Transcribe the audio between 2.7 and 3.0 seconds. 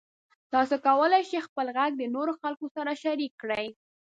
سره